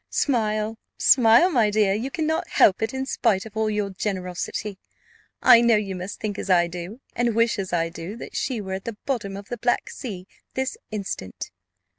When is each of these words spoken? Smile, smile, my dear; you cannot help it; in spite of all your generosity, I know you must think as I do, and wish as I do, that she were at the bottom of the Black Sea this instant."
Smile, 0.09 0.79
smile, 0.97 1.51
my 1.51 1.69
dear; 1.69 1.93
you 1.93 2.09
cannot 2.09 2.47
help 2.49 2.81
it; 2.81 2.91
in 2.91 3.05
spite 3.05 3.45
of 3.45 3.55
all 3.55 3.69
your 3.69 3.91
generosity, 3.91 4.79
I 5.43 5.61
know 5.61 5.75
you 5.75 5.95
must 5.95 6.19
think 6.19 6.39
as 6.39 6.49
I 6.49 6.65
do, 6.65 7.01
and 7.15 7.35
wish 7.35 7.59
as 7.59 7.71
I 7.71 7.89
do, 7.89 8.17
that 8.17 8.35
she 8.35 8.59
were 8.61 8.73
at 8.73 8.85
the 8.85 8.97
bottom 9.05 9.37
of 9.37 9.49
the 9.49 9.57
Black 9.59 9.91
Sea 9.91 10.25
this 10.55 10.75
instant." 10.89 11.51